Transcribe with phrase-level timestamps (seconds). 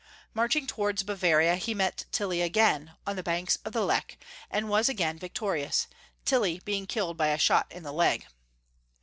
[0.33, 4.17] March ing towards Bavaria, he met Tilly again, on the banks of the Lech,
[4.49, 5.85] and was again victorious,
[6.25, 8.25] Tilly being killed by a shot in the leg.